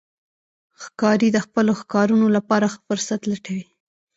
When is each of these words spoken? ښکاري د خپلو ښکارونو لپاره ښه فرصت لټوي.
ښکاري 0.83 1.29
د 1.33 1.37
خپلو 1.45 1.71
ښکارونو 1.81 2.27
لپاره 2.35 2.65
ښه 2.73 2.79
فرصت 2.87 3.21
لټوي. 3.31 3.65